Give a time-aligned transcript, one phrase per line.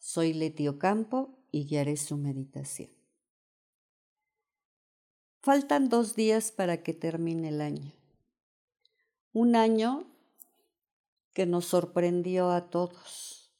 [0.00, 2.90] Soy Letio Campo y guiaré su meditación.
[5.38, 7.92] Faltan dos días para que termine el año.
[9.32, 10.10] Un año
[11.32, 13.54] que nos sorprendió a todos,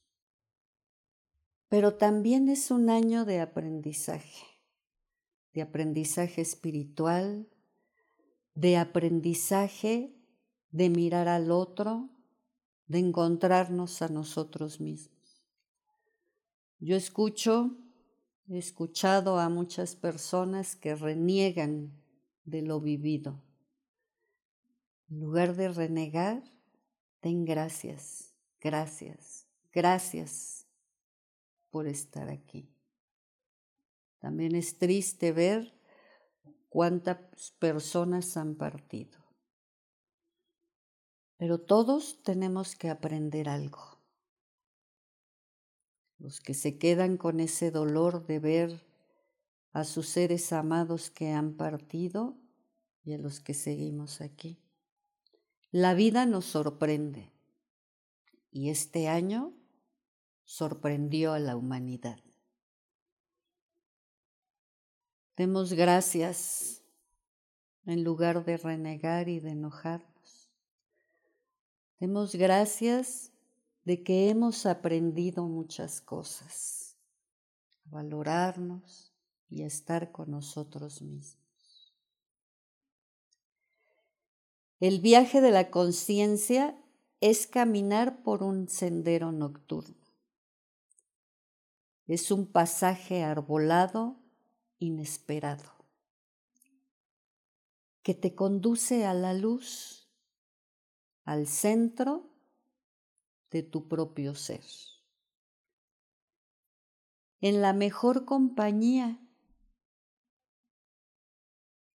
[1.69, 4.50] pero también es un año de aprendizaje
[5.52, 7.48] de aprendizaje espiritual,
[8.55, 10.16] de aprendizaje
[10.70, 12.11] de mirar al otro,
[12.86, 15.20] de encontrarnos a nosotros mismos.
[16.83, 17.77] Yo escucho,
[18.48, 21.92] he escuchado a muchas personas que reniegan
[22.45, 23.42] de lo vivido.
[25.11, 26.42] En lugar de renegar,
[27.20, 30.67] den gracias, gracias, gracias
[31.70, 32.75] por estar aquí.
[34.19, 35.78] También es triste ver
[36.70, 39.19] cuántas personas han partido.
[41.37, 43.89] Pero todos tenemos que aprender algo.
[46.20, 48.86] Los que se quedan con ese dolor de ver
[49.72, 52.36] a sus seres amados que han partido
[53.02, 54.60] y a los que seguimos aquí.
[55.70, 57.32] La vida nos sorprende
[58.50, 59.54] y este año
[60.44, 62.20] sorprendió a la humanidad.
[65.36, 66.82] Demos gracias
[67.86, 70.52] en lugar de renegar y de enojarnos.
[71.98, 73.30] Demos gracias
[73.91, 76.96] de que hemos aprendido muchas cosas,
[77.86, 79.12] a valorarnos
[79.48, 81.92] y a estar con nosotros mismos.
[84.78, 86.81] El viaje de la conciencia
[87.19, 90.06] es caminar por un sendero nocturno.
[92.06, 94.20] Es un pasaje arbolado
[94.78, 95.84] inesperado,
[98.04, 100.09] que te conduce a la luz,
[101.25, 102.29] al centro
[103.50, 104.65] de tu propio ser.
[107.41, 109.21] En la mejor compañía.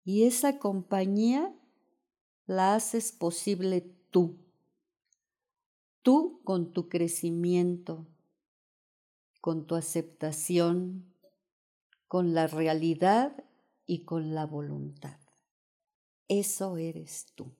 [0.04, 1.56] Y esa compañía
[2.46, 4.38] la haces posible tú.
[6.02, 8.08] Tú con tu crecimiento,
[9.42, 11.12] con tu aceptación,
[12.08, 13.44] con la realidad
[13.86, 15.20] y con la voluntad.
[16.28, 17.52] Eso eres tú.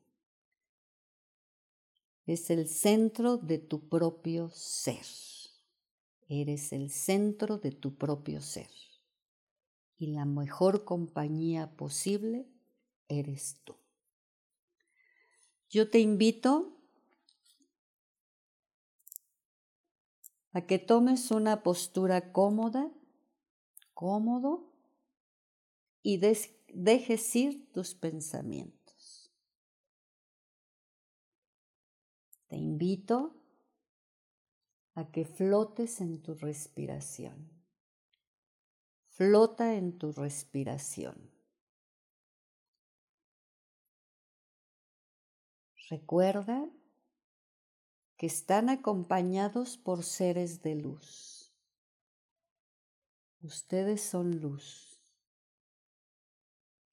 [2.26, 5.06] Es el centro de tu propio ser.
[6.28, 8.70] Eres el centro de tu propio ser.
[9.98, 12.48] Y la mejor compañía posible
[13.08, 13.76] eres tú.
[15.70, 16.78] Yo te invito
[20.52, 22.92] a que tomes una postura cómoda
[23.96, 24.72] cómodo
[26.04, 28.75] y dejes ir tus pensamientos.
[32.56, 33.36] Te invito
[34.94, 37.52] a que flotes en tu respiración.
[39.10, 41.30] Flota en tu respiración.
[45.90, 46.66] Recuerda
[48.16, 51.54] que están acompañados por seres de luz.
[53.42, 55.04] Ustedes son luz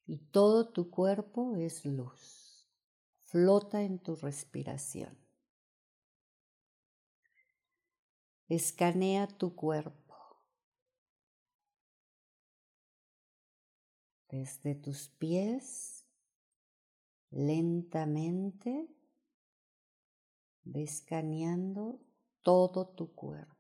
[0.07, 2.67] y todo tu cuerpo es luz.
[3.23, 5.22] Flota en tu respiración.
[8.49, 10.17] Escanea tu cuerpo.
[14.29, 16.05] Desde tus pies,
[17.31, 18.89] lentamente,
[20.75, 22.01] escaneando
[22.43, 23.53] todo tu cuerpo.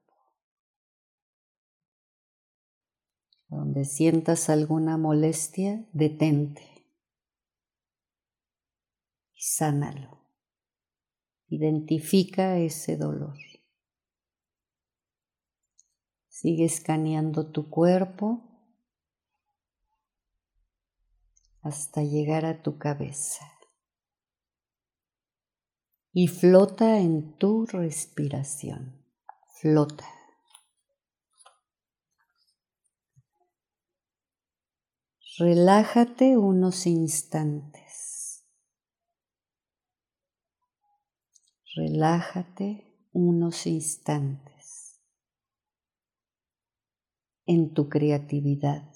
[3.48, 6.62] Donde sientas alguna molestia, detente
[9.34, 10.22] y sánalo.
[11.48, 13.36] Identifica ese dolor.
[16.42, 18.42] Sigue escaneando tu cuerpo
[21.60, 23.48] hasta llegar a tu cabeza.
[26.12, 29.06] Y flota en tu respiración.
[29.60, 30.04] Flota.
[35.38, 38.44] Relájate unos instantes.
[41.76, 44.51] Relájate unos instantes.
[47.46, 48.88] En tu creatividad.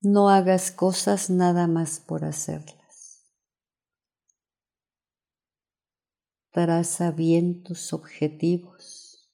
[0.00, 3.26] No hagas cosas nada más por hacerlas.
[6.52, 9.28] Traza bien tus objetivos,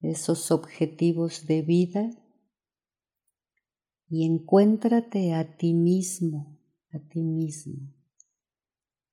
[0.00, 2.10] esos objetivos de vida
[4.08, 6.58] y encuéntrate a ti mismo,
[6.92, 7.94] a ti mismo.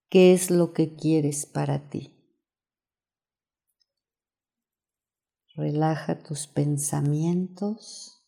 [0.10, 2.17] ¿Qué es lo que quieres para ti?
[5.58, 8.24] Relaja tus pensamientos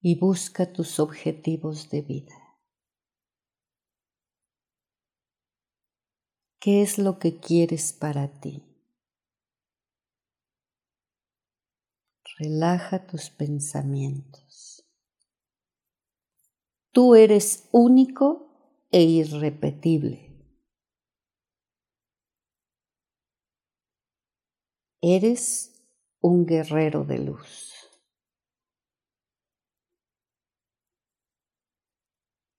[0.00, 2.34] y busca tus objetivos de vida.
[6.58, 8.64] ¿Qué es lo que quieres para ti?
[12.38, 14.82] Relaja tus pensamientos.
[16.92, 18.48] Tú eres único
[18.90, 20.25] e irrepetible.
[25.08, 25.72] Eres
[26.20, 27.72] un guerrero de luz.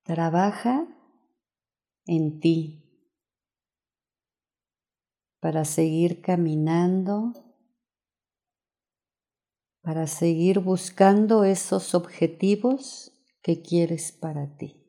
[0.04, 0.88] Trabaja
[2.06, 2.86] en ti
[5.42, 7.34] para seguir caminando,
[9.82, 13.12] para seguir buscando esos objetivos
[13.42, 14.82] que quieres para ti.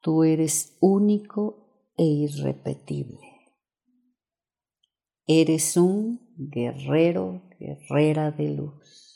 [0.00, 3.31] Tú eres único e irrepetible.
[5.26, 9.12] Eres un guerrero, guerrera de luz.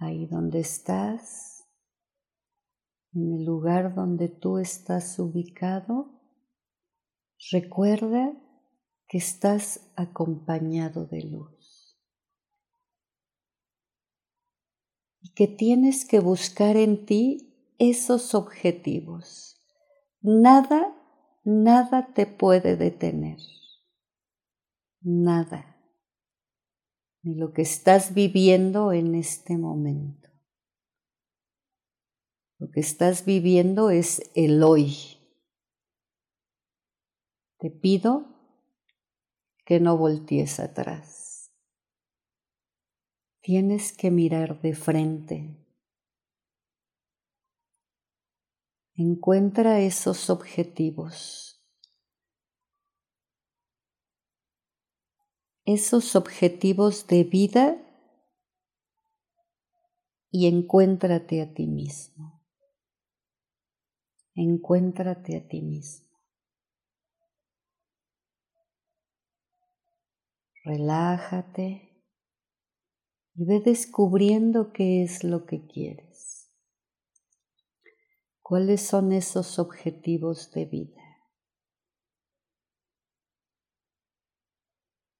[0.00, 1.68] ahí donde estás,
[3.12, 6.22] en el lugar donde tú estás ubicado,
[7.52, 8.32] recuerda
[9.08, 11.98] que estás acompañado de luz
[15.20, 19.59] y que tienes que buscar en ti esos objetivos.
[20.22, 20.94] Nada,
[21.44, 23.38] nada te puede detener.
[25.02, 25.70] Nada
[27.22, 30.28] ni lo que estás viviendo en este momento.
[32.58, 34.96] Lo que estás viviendo es el hoy.
[37.58, 38.26] Te pido
[39.64, 41.52] que no voltees atrás.
[43.42, 45.59] Tienes que mirar de frente.
[49.00, 51.50] Encuentra esos objetivos
[55.72, 57.76] esos objetivos de vida
[60.30, 62.42] y encuéntrate a ti mismo.
[64.34, 66.08] Encuéntrate a ti mismo.
[70.64, 72.04] Relájate
[73.34, 76.39] y ve descubriendo qué es lo que quieres.
[78.50, 81.00] ¿Cuáles son esos objetivos de vida?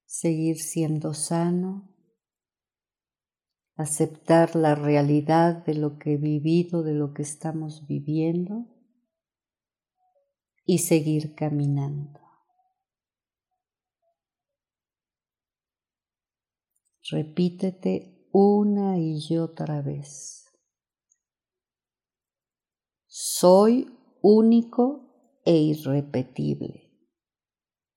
[0.05, 1.95] seguir siendo sano,
[3.77, 8.67] aceptar la realidad de lo que he vivido, de lo que estamos viviendo
[10.65, 12.19] y seguir caminando.
[17.09, 20.40] Repítete una y otra vez.
[23.13, 26.93] Soy único e irrepetible.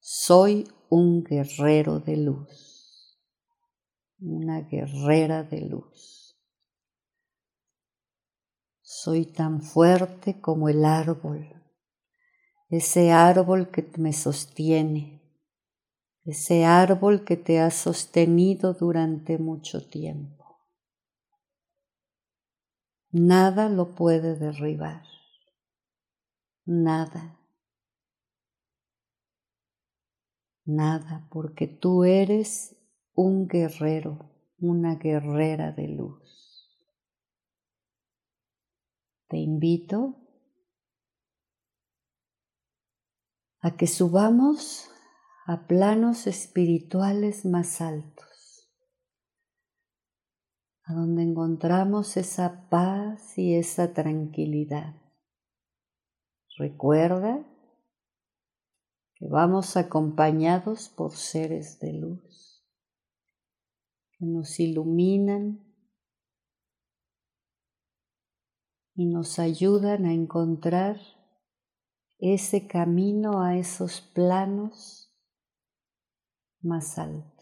[0.01, 3.17] Soy un guerrero de luz,
[4.19, 6.37] una guerrera de luz.
[8.83, 11.63] Soy tan fuerte como el árbol,
[12.69, 15.23] ese árbol que me sostiene,
[16.25, 20.44] ese árbol que te ha sostenido durante mucho tiempo.
[23.15, 25.05] Nada lo puede derribar,
[26.67, 27.39] nada.
[30.65, 32.77] nada, porque tú eres
[33.15, 36.71] un guerrero, una guerrera de luz.
[39.29, 40.17] Te invito
[43.61, 44.91] a que subamos
[45.47, 48.34] a planos espirituales más altos,
[50.87, 54.95] a donde encontramos esa paz y esa tranquilidad.
[56.59, 57.45] Recuerda
[59.15, 62.63] que vamos acompañados por seres de luz
[64.19, 65.65] que nos iluminan
[68.95, 71.01] y nos ayudan a encontrar
[72.19, 75.13] ese camino a esos planos
[76.61, 77.34] más altos.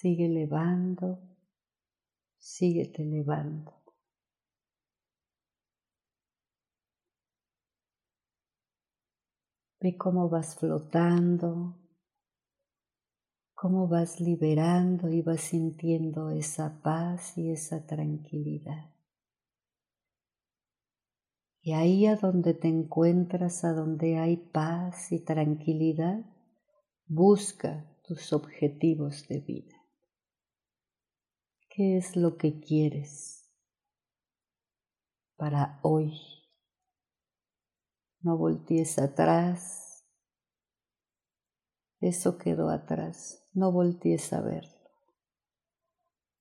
[0.00, 1.18] Sigue elevando,
[2.38, 3.70] síguete elevando.
[9.78, 11.76] Ve cómo vas flotando,
[13.52, 18.94] cómo vas liberando y vas sintiendo esa paz y esa tranquilidad.
[21.60, 26.24] Y ahí a donde te encuentras, a donde hay paz y tranquilidad,
[27.04, 29.79] busca tus objetivos de vida.
[31.80, 33.50] ¿Qué es lo que quieres
[35.36, 36.12] para hoy?
[38.20, 40.06] No voltees atrás.
[41.98, 43.48] Eso quedó atrás.
[43.54, 44.90] No voltees a verlo.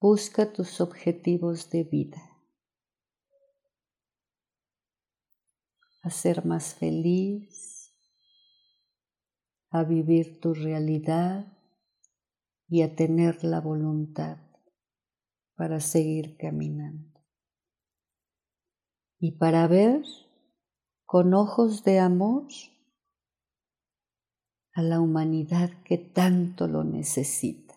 [0.01, 2.21] Busca tus objetivos de vida.
[6.01, 7.95] A ser más feliz,
[9.69, 11.57] a vivir tu realidad
[12.67, 14.48] y a tener la voluntad
[15.59, 17.19] para seguir caminando.
[19.19, 20.05] Y para ver
[21.05, 22.47] con ojos de amor
[24.71, 27.75] a la humanidad que tanto lo necesita.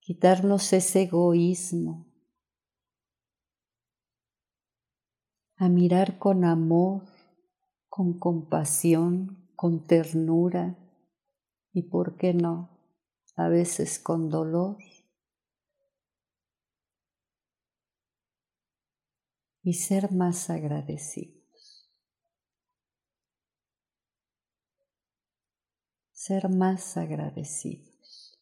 [0.00, 2.12] Quitarnos ese egoísmo,
[5.58, 7.04] a mirar con amor,
[7.88, 10.76] con compasión, con ternura
[11.72, 12.70] y, ¿por qué no?,
[13.36, 14.78] a veces con dolor.
[19.66, 21.36] Y ser más agradecido.
[26.26, 28.36] ser más agradecidos.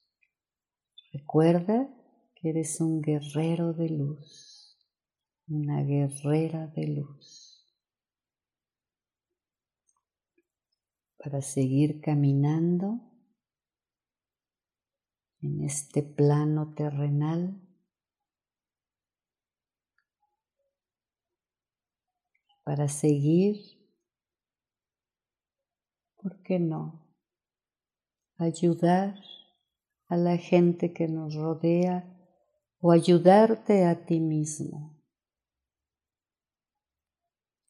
[1.12, 1.86] Recuerda
[2.34, 4.78] que eres un guerrero de luz,
[5.48, 7.68] una guerrera de luz.
[11.18, 13.00] Para seguir caminando
[15.42, 17.63] en este plano terrenal,
[22.64, 23.56] para seguir,
[26.16, 27.04] ¿por qué no?
[28.36, 29.14] ayudar
[30.08, 32.04] a la gente que nos rodea
[32.80, 34.94] o ayudarte a ti mismo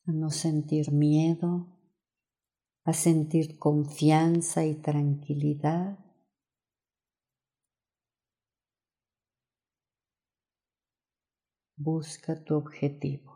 [0.06, 1.66] a no sentir miedo,
[2.84, 5.98] a sentir confianza y tranquilidad.
[11.76, 13.33] Busca tu objetivo.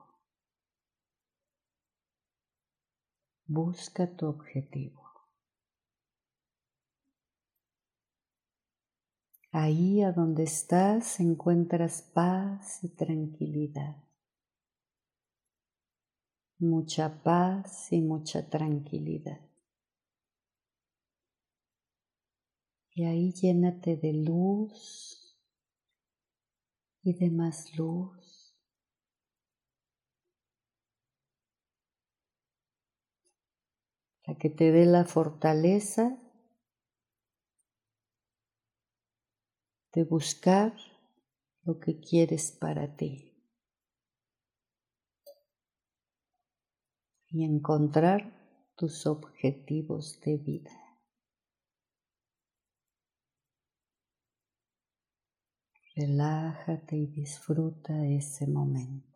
[3.50, 5.02] Busca tu objetivo.
[9.52, 13.96] Ahí a donde estás encuentras paz y tranquilidad.
[16.58, 19.40] Mucha paz y mucha tranquilidad.
[22.90, 25.38] Y ahí llénate de luz
[27.02, 28.27] y de más luz.
[34.28, 36.04] La que te dé la fortaleza
[39.94, 40.74] de buscar
[41.64, 43.32] lo que quieres para ti
[47.30, 48.30] y encontrar
[48.76, 50.72] tus objetivos de vida.
[55.96, 59.07] Relájate y disfruta ese momento.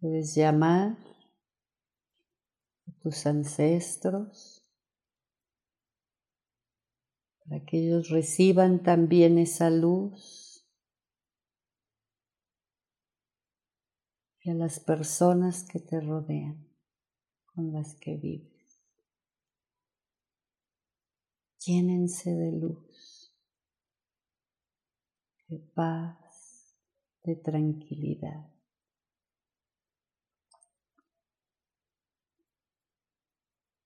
[0.00, 0.96] Puedes llamar
[2.86, 4.66] a tus ancestros
[7.44, 10.66] para que ellos reciban también esa luz
[14.42, 16.66] y a las personas que te rodean,
[17.44, 18.82] con las que vives.
[21.58, 23.36] Llénense de luz,
[25.48, 26.74] de paz,
[27.22, 28.59] de tranquilidad.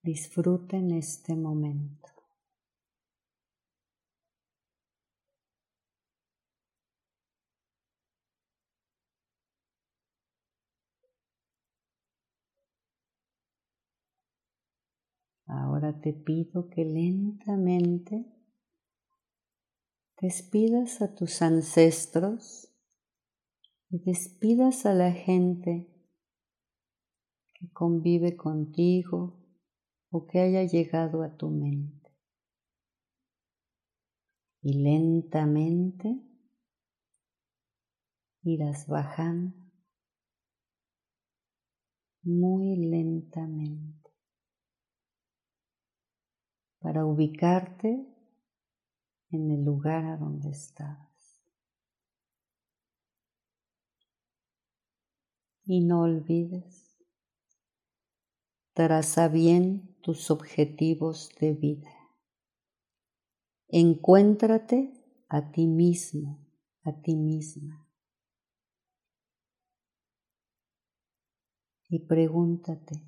[0.04, 2.10] Disfruten este momento.
[15.46, 18.26] Ahora te pido que lentamente
[20.20, 22.68] despidas a tus ancestros
[23.88, 25.88] y despidas a la gente
[27.54, 29.43] que convive contigo
[30.16, 32.12] o que haya llegado a tu mente.
[34.62, 36.20] Y lentamente
[38.44, 39.56] irás bajando
[42.22, 44.12] muy lentamente
[46.78, 48.06] para ubicarte
[49.32, 51.42] en el lugar a donde estabas.
[55.66, 57.04] Y no olvides,
[58.74, 61.90] traza bien tus objetivos de vida.
[63.68, 64.92] Encuéntrate
[65.30, 66.46] a ti mismo,
[66.82, 67.88] a ti misma.
[71.88, 73.00] Y pregúntate,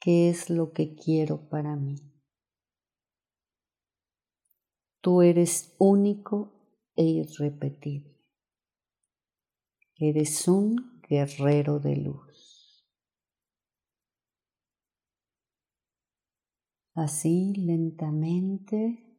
[0.00, 1.96] ¿qué es lo que quiero para mí?
[5.02, 6.54] Tú eres único
[6.96, 8.18] e irrepetible.
[9.96, 12.29] Eres un guerrero de luz.
[16.94, 19.10] Así lentamente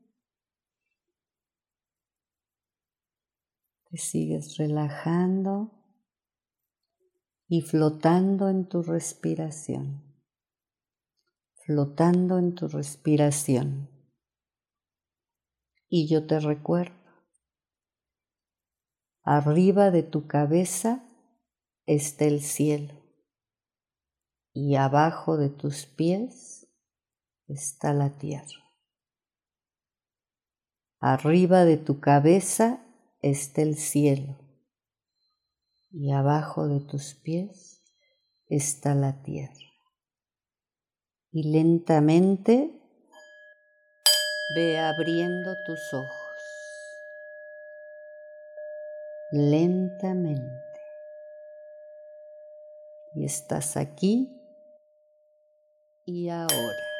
[3.89, 5.71] te sigues relajando
[7.47, 10.03] y flotando en tu respiración,
[11.65, 13.89] flotando en tu respiración.
[15.87, 16.95] Y yo te recuerdo,
[19.23, 21.05] arriba de tu cabeza
[21.85, 23.01] está el cielo
[24.53, 26.60] y abajo de tus pies
[27.51, 28.61] está la tierra.
[30.99, 32.85] Arriba de tu cabeza
[33.21, 34.37] está el cielo
[35.91, 37.83] y abajo de tus pies
[38.47, 39.53] está la tierra.
[41.31, 42.81] Y lentamente
[44.55, 46.11] ve abriendo tus ojos.
[49.31, 50.41] Lentamente.
[53.15, 54.29] Y estás aquí
[56.05, 56.90] y ahora.